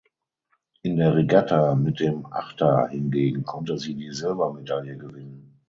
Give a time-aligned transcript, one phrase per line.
[0.81, 5.53] In der Regatta mit dem Achter hingegen konnte sie die Silbermedaille gewinnen.